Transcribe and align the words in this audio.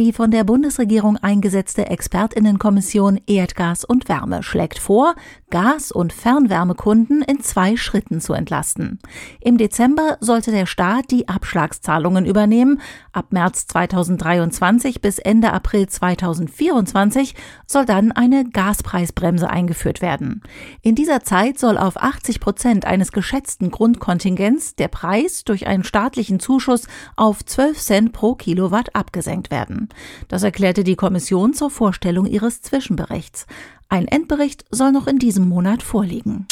Die 0.00 0.14
von 0.14 0.30
der 0.30 0.44
Bundesregierung 0.44 1.18
eingesetzte 1.18 1.88
Expertinnenkommission 1.88 3.20
Erdgas 3.26 3.84
und 3.84 4.08
Wärme 4.08 4.42
schlägt 4.42 4.78
vor, 4.78 5.14
Gas- 5.50 5.92
und 5.92 6.14
Fernwärmekunden 6.14 7.20
in 7.20 7.40
zwei 7.40 7.76
Schritten 7.76 8.22
zu 8.22 8.32
entlasten. 8.32 8.98
Im 9.42 9.58
Dezember 9.58 10.16
sollte 10.20 10.52
der 10.52 10.64
Staat 10.64 11.10
die 11.10 11.28
Abschlagszahlungen 11.28 12.24
übernehmen. 12.24 12.80
Ab 13.12 13.26
März 13.32 13.66
2023 13.66 15.02
bis 15.02 15.18
Ende 15.18 15.52
April 15.52 15.86
2024 15.86 17.34
soll 17.66 17.84
dann 17.84 18.10
eine 18.10 18.48
Gaspreisbremse 18.48 19.50
eingeführt 19.50 20.00
werden. 20.00 20.40
In 20.80 20.94
dieser 20.94 21.24
Zeit 21.24 21.58
soll 21.58 21.76
auf 21.76 21.98
80 21.98 22.40
Prozent 22.40 22.86
eines 22.86 23.12
geschätzten 23.12 23.70
Grundkontingents 23.70 24.76
der 24.76 24.88
Preis 24.88 25.44
durch 25.44 25.66
einen 25.66 25.84
staatlichen 25.84 26.40
Zuschuss 26.40 26.86
auf 27.16 27.44
12 27.44 27.78
Cent 27.78 28.12
pro 28.14 28.34
Kilowatt 28.34 28.94
abgesenkt 28.94 29.50
werden. 29.50 29.89
Das 30.28 30.42
erklärte 30.42 30.84
die 30.84 30.96
Kommission 30.96 31.54
zur 31.54 31.70
Vorstellung 31.70 32.26
ihres 32.26 32.62
Zwischenberichts. 32.62 33.46
Ein 33.88 34.06
Endbericht 34.06 34.64
soll 34.70 34.92
noch 34.92 35.06
in 35.06 35.18
diesem 35.18 35.48
Monat 35.48 35.82
vorliegen. 35.82 36.46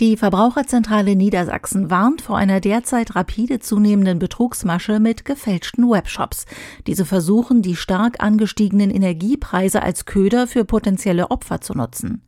Die 0.00 0.16
Verbraucherzentrale 0.16 1.16
Niedersachsen 1.16 1.90
warnt 1.90 2.22
vor 2.22 2.36
einer 2.38 2.60
derzeit 2.60 3.16
rapide 3.16 3.58
zunehmenden 3.58 4.20
Betrugsmasche 4.20 5.00
mit 5.00 5.24
gefälschten 5.24 5.90
Webshops. 5.90 6.44
Diese 6.86 7.04
versuchen, 7.04 7.62
die 7.62 7.74
stark 7.74 8.22
angestiegenen 8.22 8.90
Energiepreise 8.90 9.82
als 9.82 10.04
Köder 10.04 10.46
für 10.46 10.64
potenzielle 10.64 11.32
Opfer 11.32 11.60
zu 11.60 11.74
nutzen. 11.74 12.22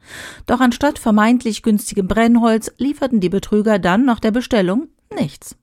Doch 0.47 0.59
anstatt 0.59 0.99
vermeintlich 0.99 1.63
günstigem 1.63 2.09
Brennholz 2.09 2.73
lieferten 2.79 3.21
die 3.21 3.29
Betrüger 3.29 3.79
dann 3.79 4.05
nach 4.05 4.19
der 4.19 4.33
Bestellung 4.33 4.89
nichts. 5.15 5.55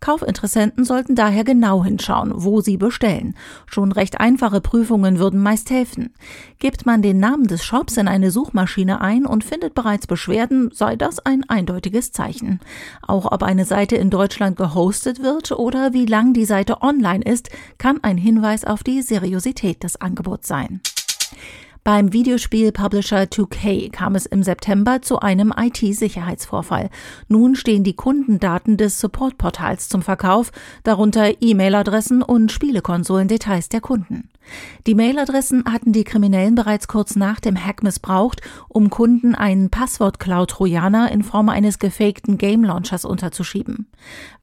Kaufinteressenten 0.00 0.84
sollten 0.84 1.14
daher 1.14 1.44
genau 1.44 1.84
hinschauen, 1.84 2.32
wo 2.34 2.60
sie 2.60 2.76
bestellen. 2.76 3.34
Schon 3.66 3.92
recht 3.92 4.20
einfache 4.20 4.60
Prüfungen 4.60 5.18
würden 5.18 5.40
meist 5.40 5.70
helfen. 5.70 6.14
Gibt 6.58 6.86
man 6.86 7.02
den 7.02 7.18
Namen 7.18 7.46
des 7.46 7.64
Shops 7.64 7.96
in 7.96 8.08
eine 8.08 8.30
Suchmaschine 8.30 9.00
ein 9.00 9.26
und 9.26 9.44
findet 9.44 9.74
bereits 9.74 10.06
Beschwerden, 10.06 10.70
sei 10.72 10.96
das 10.96 11.18
ein 11.18 11.48
eindeutiges 11.48 12.12
Zeichen. 12.12 12.60
Auch 13.06 13.30
ob 13.30 13.42
eine 13.42 13.64
Seite 13.64 13.96
in 13.96 14.10
Deutschland 14.10 14.56
gehostet 14.56 15.22
wird 15.22 15.52
oder 15.52 15.92
wie 15.92 16.06
lang 16.06 16.32
die 16.32 16.44
Seite 16.44 16.82
online 16.82 17.24
ist, 17.24 17.50
kann 17.78 17.98
ein 18.02 18.18
Hinweis 18.18 18.64
auf 18.64 18.82
die 18.82 19.02
Seriosität 19.02 19.82
des 19.82 20.00
Angebots 20.00 20.48
sein. 20.48 20.80
Beim 21.88 22.12
Videospiel-Publisher 22.12 23.22
2K 23.22 23.90
kam 23.90 24.14
es 24.14 24.26
im 24.26 24.42
September 24.42 25.00
zu 25.00 25.20
einem 25.20 25.54
IT-Sicherheitsvorfall. 25.56 26.90
Nun 27.28 27.56
stehen 27.56 27.82
die 27.82 27.96
Kundendaten 27.96 28.76
des 28.76 29.00
Supportportals 29.00 29.88
zum 29.88 30.02
Verkauf, 30.02 30.52
darunter 30.82 31.40
E-Mail-Adressen 31.40 32.22
und 32.22 32.52
Spielekonsolen-Details 32.52 33.70
der 33.70 33.80
Kunden. 33.80 34.28
Die 34.86 34.94
Mailadressen 34.94 35.64
hatten 35.70 35.92
die 35.92 36.04
Kriminellen 36.04 36.54
bereits 36.54 36.88
kurz 36.88 37.16
nach 37.16 37.40
dem 37.40 37.56
Hack 37.56 37.82
missbraucht, 37.82 38.40
um 38.68 38.90
Kunden 38.90 39.34
einen 39.34 39.70
Passwort-Cloud-Trojaner 39.70 41.10
in 41.10 41.22
Form 41.22 41.48
eines 41.48 41.78
gefakten 41.78 42.38
Game-Launchers 42.38 43.04
unterzuschieben. 43.04 43.88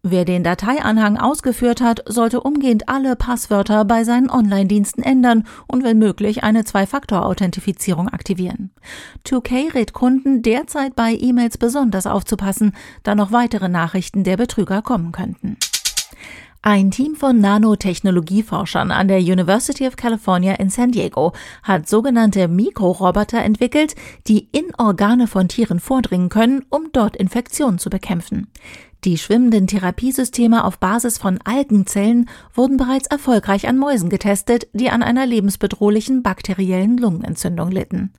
Wer 0.03 0.25
den 0.25 0.43
Dateianhang 0.43 1.17
ausgeführt 1.17 1.81
hat, 1.81 2.03
sollte 2.07 2.41
umgehend 2.41 2.89
alle 2.89 3.16
Passwörter 3.16 3.85
bei 3.85 4.03
seinen 4.03 4.29
Online-Diensten 4.29 5.01
ändern 5.01 5.45
und 5.67 5.83
wenn 5.83 5.97
möglich 5.97 6.43
eine 6.43 6.63
Zwei-Faktor-Authentifizierung 7.36 8.09
aktivieren. 8.09 8.72
2K 9.25 9.73
rät 9.73 9.94
Kunden 9.94 10.41
derzeit 10.41 10.95
bei 10.95 11.14
E-Mails 11.14 11.58
besonders 11.58 12.08
aufzupassen, 12.08 12.73
da 13.03 13.16
noch 13.16 13.31
weitere 13.31 13.69
Nachrichten 13.69 14.23
der 14.23 14.38
Betrüger 14.38 14.81
kommen 14.81 15.11
könnten. 15.11 15.58
Ein 16.61 16.89
Team 16.89 17.16
von 17.16 17.39
Nanotechnologieforschern 17.39 18.89
an 18.89 19.08
der 19.08 19.19
University 19.19 19.86
of 19.86 19.97
California 19.97 20.56
in 20.56 20.72
San 20.72 20.91
Diego 20.91 21.33
hat 21.61 21.88
sogenannte 21.88 22.47
Mikroroboter 22.47 23.44
entwickelt, 23.44 23.94
die 24.28 24.50
in 24.52 24.73
Organe 24.79 25.28
von 25.28 25.47
Tieren 25.47 25.79
vordringen 25.79 26.29
können, 26.29 26.66
um 26.69 26.90
dort 26.91 27.16
Infektionen 27.16 27.78
zu 27.78 27.91
bekämpfen. 27.91 28.47
Die 29.05 29.19
schwimmenden 29.19 29.67
Therapiesysteme 29.67 30.63
auf 30.63 30.79
Basis 30.79 31.19
von 31.19 31.39
Algenzellen 31.43 32.27
wurden 32.55 32.77
bereits 32.77 33.05
erfolgreich 33.05 33.67
an 33.67 33.77
Mäusen 33.77 34.09
getestet, 34.09 34.67
die 34.73 34.89
an 34.89 35.03
einer 35.03 35.27
lebensbedrohlichen 35.27 36.23
bakteriellen 36.23 36.97
Lungenentzündung 36.97 37.69
litten. 37.69 38.13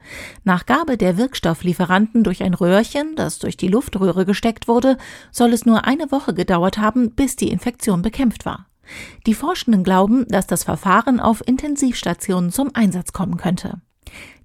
Nach 0.44 0.64
Gabe 0.64 0.97
der 0.97 1.16
Wirkstofflieferanten 1.19 2.22
durch 2.22 2.44
ein 2.44 2.54
Röhrchen, 2.54 3.16
das 3.16 3.41
durch 3.41 3.56
die 3.56 3.66
Luftröhre 3.66 4.24
gesteckt 4.24 4.69
wurde, 4.69 4.97
soll 5.32 5.52
es 5.52 5.66
nur 5.66 5.86
eine 5.86 6.12
Woche 6.12 6.34
gedauert 6.34 6.78
haben, 6.78 7.10
bis 7.10 7.34
die 7.34 7.50
Infektion 7.50 8.00
bekämpft 8.03 8.47
war. 8.47 8.66
Die 9.26 9.34
Forschenden 9.34 9.82
glauben, 9.82 10.24
dass 10.28 10.47
das 10.47 10.62
Verfahren 10.62 11.18
auf 11.18 11.42
Intensivstationen 11.44 12.53
zum 12.53 12.70
Einsatz 12.74 13.12
kommen 13.12 13.38
könnte. 13.38 13.80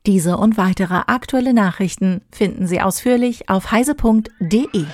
Diese 0.07 0.37
und 0.37 0.57
weitere 0.57 1.03
aktuelle 1.05 1.53
Nachrichten 1.53 2.21
finden 2.31 2.65
Sie 2.65 2.81
ausführlich 2.81 3.47
auf 3.47 3.71
heise.de. 3.71 4.85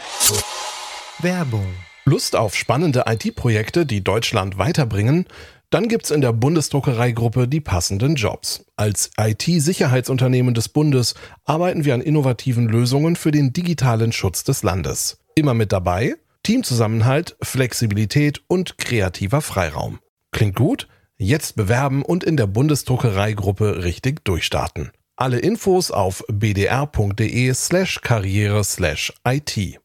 Werbung. 1.21 1.65
Lust 2.05 2.35
auf 2.35 2.53
spannende 2.55 3.05
IT-Projekte, 3.07 3.87
die 3.87 4.03
Deutschland 4.03 4.59
weiterbringen? 4.59 5.25
Dann 5.71 5.87
gibt's 5.87 6.11
in 6.11 6.21
der 6.21 6.31
Bundesdruckereigruppe 6.31 7.47
die 7.47 7.59
passenden 7.59 8.15
Jobs. 8.15 8.65
Als 8.75 9.09
IT-Sicherheitsunternehmen 9.19 10.53
des 10.53 10.69
Bundes 10.69 11.15
arbeiten 11.43 11.85
wir 11.85 11.95
an 11.95 12.01
innovativen 12.01 12.67
Lösungen 12.67 13.15
für 13.15 13.31
den 13.31 13.51
digitalen 13.51 14.11
Schutz 14.11 14.43
des 14.43 14.61
Landes. 14.61 15.17
Immer 15.33 15.55
mit 15.55 15.71
dabei 15.71 16.15
Teamzusammenhalt, 16.43 17.35
Flexibilität 17.41 18.41
und 18.47 18.77
kreativer 18.77 19.41
Freiraum. 19.41 19.99
Klingt 20.31 20.55
gut? 20.55 20.87
Jetzt 21.17 21.55
bewerben 21.55 22.03
und 22.03 22.23
in 22.23 22.37
der 22.37 22.47
Bundesdruckereigruppe 22.47 23.83
richtig 23.83 24.23
durchstarten. 24.23 24.91
Alle 25.15 25.39
Infos 25.39 25.89
auf 25.89 26.23
bdr.de 26.31 27.53
slash 27.55 28.01
karriere 28.01 28.63
slash 28.63 29.11
IT. 29.27 29.79